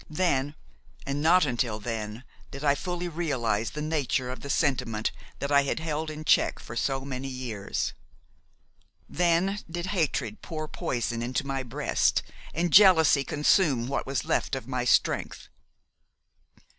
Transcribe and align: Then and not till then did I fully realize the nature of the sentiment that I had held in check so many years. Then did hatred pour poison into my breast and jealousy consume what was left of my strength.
Then 0.09 0.55
and 1.05 1.21
not 1.21 1.43
till 1.59 1.79
then 1.79 2.23
did 2.49 2.63
I 2.63 2.73
fully 2.73 3.07
realize 3.07 3.69
the 3.69 3.83
nature 3.83 4.31
of 4.31 4.39
the 4.39 4.49
sentiment 4.49 5.11
that 5.37 5.51
I 5.51 5.61
had 5.61 5.79
held 5.79 6.09
in 6.09 6.25
check 6.25 6.59
so 6.59 7.01
many 7.01 7.27
years. 7.27 7.93
Then 9.07 9.59
did 9.69 9.85
hatred 9.93 10.41
pour 10.41 10.67
poison 10.67 11.21
into 11.21 11.45
my 11.45 11.61
breast 11.61 12.23
and 12.51 12.73
jealousy 12.73 13.23
consume 13.23 13.85
what 13.87 14.07
was 14.07 14.25
left 14.25 14.55
of 14.55 14.67
my 14.67 14.85
strength. 14.85 15.49